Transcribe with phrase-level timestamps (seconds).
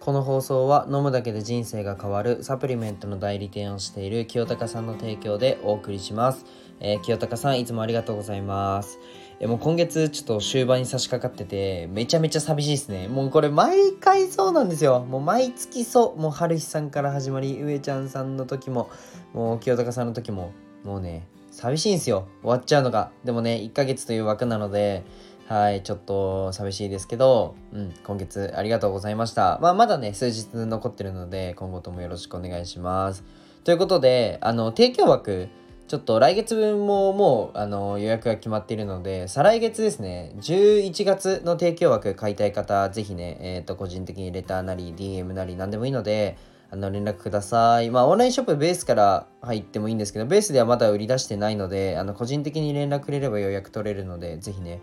[0.00, 6.46] この放送は飲むだけで人生が変わるサプリメントの代理店をしている清高さんの提供でお送りします、
[6.80, 8.98] えー、清高さんいつもありがとうございます。
[9.40, 13.08] えもう今月ちょっと終盤に差し掛かっててめちゃめちゃ寂しいですね。
[13.08, 15.00] もうこれ毎回そうなんですよ。
[15.00, 16.20] もう毎月そう。
[16.20, 18.90] もう春日さんから始まり上ちゃんさんの時も
[19.34, 20.52] もう清高さんの時も
[20.84, 22.26] もうね寂しいんですよ。
[22.42, 23.12] 終わっちゃうのが。
[23.24, 25.04] でもね1ヶ月という枠なので
[25.50, 29.58] はい、ちょっと寂しいですけど、うん、今月ありがとうございました。
[29.60, 33.24] まあ、まだね、数日残ってるので、今後ともよろしくお願いします。
[33.64, 35.48] ということで、あの、提供枠、
[35.88, 46.36] ちょっと来月分ももうあの予約が決まっているので、再来月ですね、11月の提供枠買いたい方、ぜひね、えっ、ー、と、個人的にレターなり、DM なり、何でもいいので、
[46.70, 47.90] あの、連絡ください。
[47.90, 54.80] まあ、オンラインショップベースから入ってもいいんですけど、ベースではまだ売り出してないので、あの、個人的に連絡くれれば予約取れるので、ぜひね、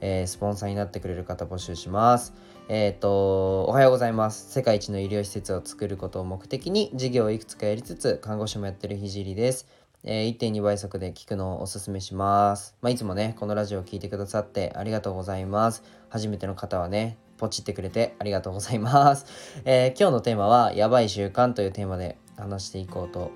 [0.00, 2.34] えー、スポンサーになってくれる方募集します。
[2.68, 4.52] えっ、ー、と、おはようございます。
[4.52, 9.66] 世界一の医療施設を作ることを目的に事業をいくつかやりつつ、看護師もやってるひじりです。
[10.04, 12.76] えー、1.2倍速で聞くのをおすすめします。
[12.80, 15.82] まあ、いつもね、このラジオを聴いてくださってありがとうございます。
[16.08, 19.26] 初めての方はね、ポチってくれてありがとうございます。
[19.64, 23.30] えー、今日のテーマは、やばい習慣というテーマで話していこうと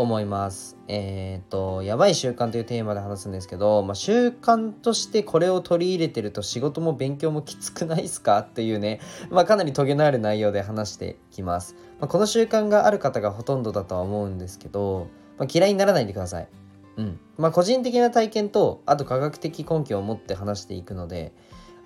[0.00, 0.76] 思います。
[0.88, 8.38] えっ、ー、と、やばい習慣というテーマで話すんですけど、まあ、習慣としてこれを取り入れてると仕事も勉強もきつくないですか？
[8.38, 11.76] っていうね、まあ、かなりトゲのある内容で話してきます。
[11.98, 16.48] まあ、この習慣がある方がほとんどだとは思うんですけど、ま嫌いにならないでください。
[16.96, 17.20] うん。
[17.38, 21.32] まあ、個人的な体験と、あと科学的根拠を持って話していくので、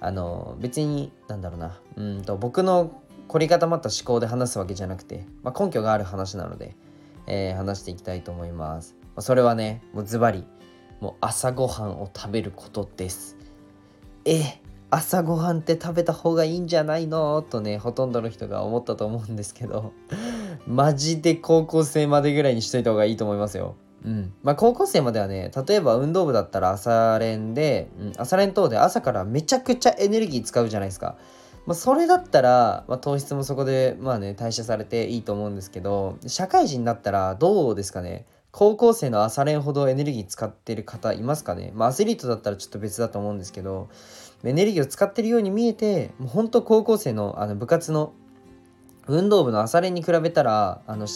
[0.01, 6.77] あの、別に、なんだろうな、うんと、僕の凝り固まった思考で話すわけじゃなくて、ま根拠がある話なので、
[7.27, 8.97] えー、話していきたいと思います。
[9.19, 10.45] それはね、もうズバリ、
[11.01, 13.37] もう朝ごはんを食べることです。
[14.25, 17.43] え、朝ごはんって食べた方がいいんじゃないの？
[17.43, 19.93] とね、ほとんどの人が思ったと思うんですけど、
[20.67, 23.75] マジで高校生までぐらいにしといた方がいいと思いますよ。
[24.05, 24.33] うん。
[24.43, 31.17] まあ高校生まではね、例えば運動部だったら朝練で、うん、朝練等で朝からめちゃくちゃエネルギー使うじゃないですか。
[31.67, 38.27] まあ、それだったら、まあ、糖質もそこでまあね代謝されていいと思うんですけど社会人になったらどうですかね？
[38.51, 41.73] 高校生の朝練ほどエネルギー使ってる方いますかね？
[41.75, 43.89] まあアスリートだったらちょっと別だと思うんですけど
[44.45, 48.13] エネルギーを使ってるように見えてもうほんと高校生のあの部活の
[49.07, 51.07] 運動部の朝練に比べたらあの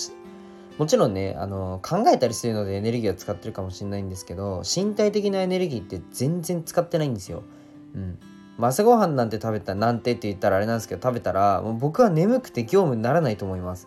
[0.78, 7.42] もちろんねあの考えたりするのでエネルギーを使ってるかもしれないんですけど身体的なエネルギーって全然使ってないんですよ。
[7.94, 8.18] うん、
[8.66, 13.86] 朝ごはんなんて食べたなんてって言ったらあれなんですけど食べたらもう僕は眠くて業務にならないと思います。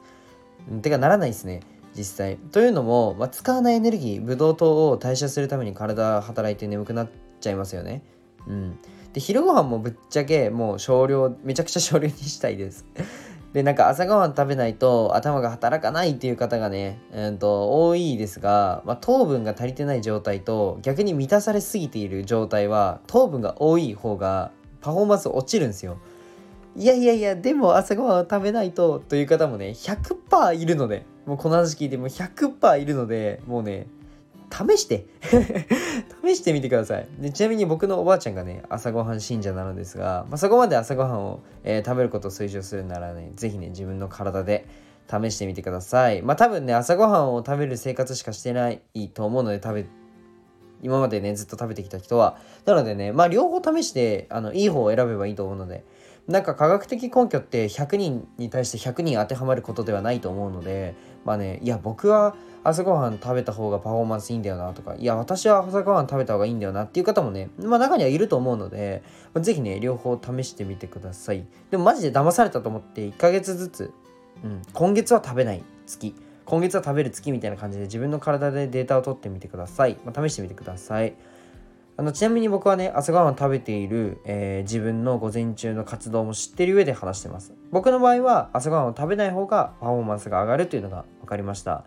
[0.82, 1.62] てかならないですね
[1.96, 2.38] 実際。
[2.38, 7.10] というのも、まあ、使わないエネルギーブドウ糖を代謝するために体働いて眠くなっ
[7.42, 8.02] ちゃいますよね。
[8.48, 8.80] うん。
[9.14, 12.86] で昼ごはんもぶっちゃけもう少量めちゃくちゃ少量にしたいです。
[13.52, 25.98] でなんか朝ごはん食べないと頭が働かないっていう方がね、うんと多いですが、まあ、糖分が足りてない状態と逆に満たされすぎている状態は糖分が多い方がパフォーマンス落ちるんですよ。
[26.76, 33.88] いやいやいや、でも朝ごはんを食べないとという方もね、100%いるので、もうこの話聞いても100%いるので、もうね、
[34.52, 35.06] 試して
[36.24, 37.32] 試してみてくださいで。
[37.32, 44.68] ちなみに僕のおばあちゃんがね、朝ごはん信者なのですが、まあ、そこまで朝ごはんを、えー、食べることを推奨するならね、是非ね、自分の体で
[45.10, 46.22] 試してみてください。
[46.22, 48.82] まあ多分ね、朝ごはんを食べる生活しかしてない
[49.14, 49.86] と思うので、食べ
[50.82, 52.38] 今までね、ずっと食べてきた人は。
[52.66, 55.84] なのでね、まあ両方試して、あの、いい方を選べばいいと思うので、
[56.28, 69.04] なんか科学的根拠って100人に対して100人当てはまることではないと思うので、まあね、いや、僕は朝ごはん食べた方がパフォーマンスいいんだよなとか、いや、私は朝ごはん食べた方がいいんだよなっていう方もね、まあ中にはいると思うので、
[69.38, 71.46] ぜひね、両方試してみてください。
[71.72, 73.94] でもマジで騙されたと思って1ヶ月ずつ、
[74.44, 76.16] うん、今月は食べない月。
[76.46, 79.98] 今月は食べる月みたいな感じで自分の体でデータを取ってみてください。
[80.06, 81.14] まあ、試してみてください。
[81.98, 87.54] あのちなみに僕はね、朝ごはん食べている、えー、自分の午前中の活動も知ってる上で話してます。
[87.72, 91.84] 僕の場合は朝ごはんを食べない方がパフォーマンスが上がるというのが分かりました。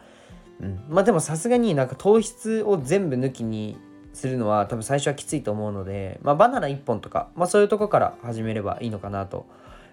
[0.61, 3.77] うん、まあでもさすがになんか糖質を全部抜きに
[4.13, 9.47] するのは多分最初はきついと思うので、まあ、バナナ1本とか、まあ、そういうとこから始めればいいのかなと、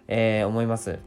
[0.07, 0.99] えー、思います。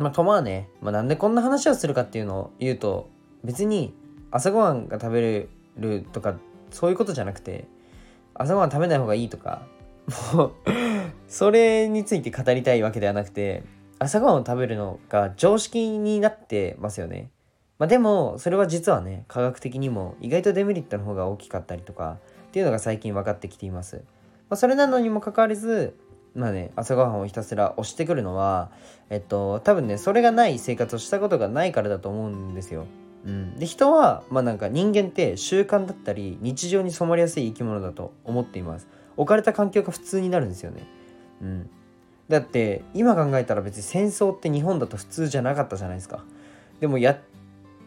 [0.00, 3.10] まあ、とまあね、まあ、なんでこんな話をするかっていうのを言うと、
[3.44, 3.94] 別に
[4.30, 6.36] 朝ごはんが食べれるとか、
[6.70, 7.68] そういうことじゃなくて、
[8.32, 9.66] 朝ごはん食べない方がいいとか、
[10.34, 10.52] もう
[11.28, 13.62] それについて語りたいわけではなくて、
[13.98, 17.30] 朝ごはんを食べるのが常識になってますよね。
[17.78, 22.16] まあ、でも、それは実はね、科学的にも意外とデメリットの方が大きかったりとか、
[22.48, 23.96] っていうのが最近分かってきています。
[24.48, 25.94] まあ、それなのにもかかわらず、
[26.34, 28.70] まあね朝ごはんをひたすら押してくるのは
[29.08, 32.86] えっと多分ねそれがない生活をしたことがないからだと思うんですよ。
[33.24, 38.88] うん、で人はまあなんか人間って習慣だったり日常に染まりやすい生き物だと思っています。
[39.16, 40.86] 置かれた環境が普通になるんですよね。
[41.42, 41.70] うん、
[42.28, 46.24] だって今考えたら別に戦争って日本だと普通じゃなかったじゃないですか。
[46.80, 47.18] でもや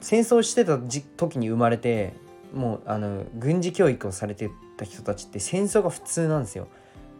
[0.01, 2.13] 戦争してた時に生まれて
[2.53, 6.67] もうあの軍事教育をされてた人たちって戦争が普通なんですよ。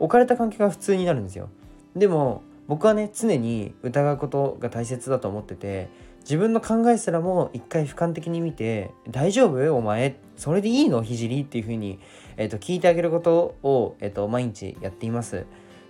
[0.04, 1.48] 置かれた環境が普通になるんですよ。
[1.96, 5.88] でも僕はね常に疑うことが大切だと思ってて
[6.20, 9.74] 自分の考えすらも一回俯瞰的に見て「大丈夫？
[9.74, 11.06] お前それでいいの？
[11.06, 12.00] 聖っていうふうに、
[12.36, 15.46] えーと、聞いてあげることを、えーと、毎日やっています。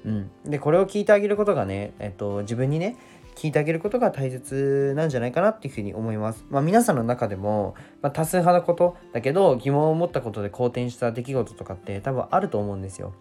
[0.05, 2.97] うん、でこれを聞いてあげることがね、えーと、自分にね
[3.35, 6.45] 聞いてあげることが大切なんじゃないかなっていうふうに思います。
[6.51, 7.73] まあ皆さんの中でも、
[8.03, 13.13] まあ、多数派なことだけど疑問を持ったことで好転した出来事とかって多分あると思うんですよ。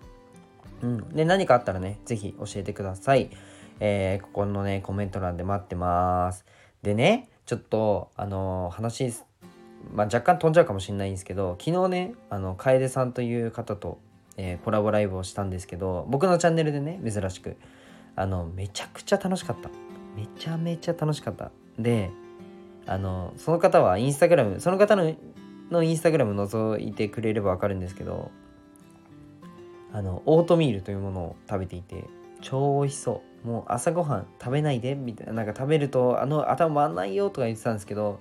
[0.83, 1.09] うん。
[1.11, 3.31] で、何かあったらね、是非教えてください。
[3.81, 6.45] えー、ここのね、コメント欄で待ってます。
[6.83, 9.13] でね、ちょっと、あのー、話、
[9.93, 13.99] まあ、若干飛んじゃうかもしれないんですけど、昨日ね、あの、楓さんという方と、
[14.37, 17.57] えー、コラボライブをしたんですけど、僕のチャンネルでね、珍しく、
[18.15, 19.71] あの、めちゃくちゃ楽しかった。
[20.17, 21.51] めちゃめちゃ楽しかった。
[21.79, 22.11] で、
[22.87, 25.13] あの、その方はインスタグラム、その方の
[25.71, 28.31] のインスタグラム覗いてくれればわかるんですけど、
[29.93, 32.05] あのオートミールというものを食べていて
[32.41, 33.47] 超美味しそう。
[33.47, 35.33] もう朝ごはん食べないでみたいな。
[35.33, 38.21] なんか食べるとあの頭回んないよとか言ってたんですけど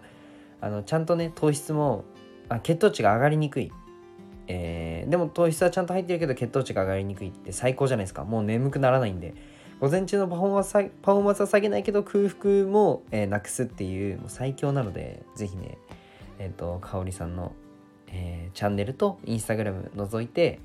[0.59, 2.05] あのちゃんとね糖質も
[2.49, 3.71] あ血糖値が上がりにくい、
[4.47, 8.23] えー、でも糖質はちゃんと入ってるけど血糖値が上がりにくいって最高じゃないですか。
[8.23, 9.33] もう眠くならないんで。
[9.79, 15.79] 午前中のパフォーマンスパフォーマンスは下げないけど空腹も、えー、なくすっていうもう最強なので是非ね
[16.37, 17.53] えっ、ー、と香里さんの、
[18.05, 20.59] えー、チャンネルとインスタグラム覗いて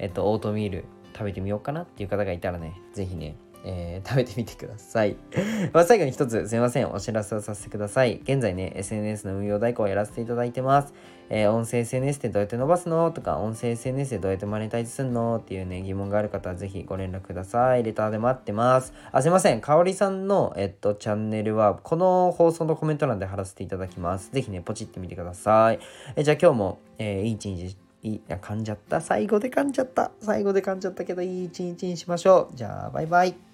[0.00, 5.16] えっと、オートミール食べてみようかなっていう方がいたらね、是非ね、えー、 食べてみてください。
[5.72, 8.20] まあ最後に一つすいません、お知らせをさせてください。
[8.22, 10.94] 現在ね、SNS の運用代行をやらせていただいてます。
[11.32, 17.84] えー、音声 SNS ってどうやって伸ばすのとか、音声 SNS でどうやってマネタイズすんのっていうね、疑問がある方はぜひご連絡ください。
[17.84, 18.92] レターで待ってます。
[19.12, 19.60] あ、すいません。
[19.60, 24.32] かおりさんの、えっと、チャンネルは、この放送のコメント欄で貼らせていただきます。
[24.32, 25.78] ぜひね、ポチってみてください。
[26.16, 29.00] えじゃあ今日も、えー、いい一日いいや噛んじゃった。
[29.00, 30.10] 最後で噛んじゃった。
[30.20, 32.56] 最後で噛んじゃったけどいい一日にしましょう。
[32.56, 33.49] じゃあバイバイ。